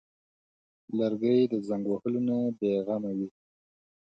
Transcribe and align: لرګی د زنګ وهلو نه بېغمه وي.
لرګی 0.97 1.39
د 1.51 1.53
زنګ 1.67 1.83
وهلو 1.89 2.21
نه 2.27 2.37
بېغمه 2.59 3.11
وي. 3.17 3.27